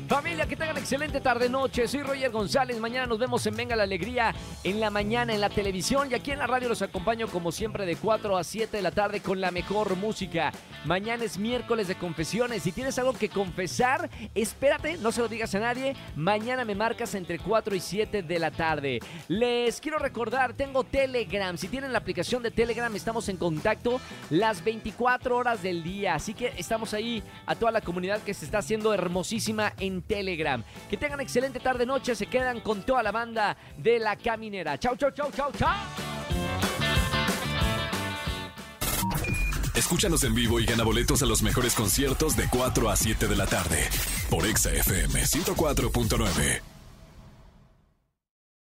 Familia, 0.07 0.45
que 0.45 0.55
tengan 0.55 0.77
excelente 0.77 1.19
tarde-noche. 1.19 1.87
Soy 1.87 2.03
Roger 2.03 2.29
González. 2.29 2.79
Mañana 2.79 3.07
nos 3.07 3.17
vemos 3.17 3.43
en 3.47 3.55
Venga 3.55 3.75
la 3.75 3.83
Alegría 3.83 4.35
en 4.63 4.79
la 4.79 4.91
mañana 4.91 5.33
en 5.33 5.41
la 5.41 5.49
televisión 5.49 6.11
y 6.11 6.13
aquí 6.13 6.29
en 6.29 6.37
la 6.37 6.45
radio 6.45 6.69
los 6.69 6.83
acompaño 6.83 7.27
como 7.27 7.51
siempre 7.51 7.87
de 7.87 7.95
4 7.95 8.37
a 8.37 8.43
7 8.43 8.77
de 8.77 8.83
la 8.83 8.91
tarde 8.91 9.21
con 9.21 9.41
la 9.41 9.49
mejor 9.49 9.95
música. 9.95 10.51
Mañana 10.85 11.23
es 11.23 11.39
miércoles 11.39 11.87
de 11.87 11.95
confesiones. 11.95 12.61
Si 12.61 12.71
tienes 12.71 12.99
algo 12.99 13.13
que 13.13 13.29
confesar, 13.29 14.07
espérate, 14.35 14.97
no 14.97 15.11
se 15.11 15.21
lo 15.21 15.27
digas 15.27 15.55
a 15.55 15.59
nadie. 15.59 15.95
Mañana 16.15 16.65
me 16.65 16.75
marcas 16.75 17.15
entre 17.15 17.39
4 17.39 17.75
y 17.75 17.79
7 17.79 18.21
de 18.21 18.39
la 18.39 18.51
tarde. 18.51 18.99
Les 19.27 19.81
quiero 19.81 19.97
recordar, 19.97 20.53
tengo 20.53 20.83
Telegram. 20.83 21.57
Si 21.57 21.67
tienen 21.67 21.91
la 21.91 21.97
aplicación 21.97 22.43
de 22.43 22.51
Telegram, 22.51 22.95
estamos 22.95 23.27
en 23.27 23.37
contacto 23.37 23.99
las 24.29 24.63
24 24.63 25.35
horas 25.35 25.63
del 25.63 25.81
día. 25.83 26.13
Así 26.13 26.35
que 26.35 26.53
estamos 26.57 26.93
ahí 26.93 27.23
a 27.47 27.55
toda 27.55 27.71
la 27.71 27.81
comunidad 27.81 28.21
que 28.21 28.35
se 28.35 28.45
está 28.45 28.59
haciendo 28.59 28.93
hermosísima 28.93 29.73
en 29.79 29.94
Telegram. 30.01 30.63
Que 30.89 30.97
tengan 30.97 31.19
excelente 31.19 31.59
tarde-noche. 31.59 32.15
Se 32.15 32.27
quedan 32.27 32.61
con 32.61 32.83
toda 32.83 33.03
la 33.03 33.11
banda 33.11 33.57
de 33.77 33.99
La 33.99 34.15
Caminera. 34.15 34.77
Chau, 34.77 34.95
chau, 34.95 35.11
chau, 35.11 35.31
chau, 35.31 35.51
chau. 35.51 35.75
Escúchanos 39.75 40.23
en 40.23 40.33
vivo 40.33 40.59
y 40.59 40.65
gana 40.65 40.83
boletos 40.83 41.21
a 41.21 41.25
los 41.25 41.43
mejores 41.43 41.75
conciertos 41.75 42.35
de 42.37 42.47
4 42.49 42.89
a 42.89 42.95
7 42.95 43.27
de 43.27 43.35
la 43.35 43.45
tarde 43.45 43.87
por 44.29 44.45
Exa 44.45 44.71
FM 44.71 45.21
104.9. 45.21 46.74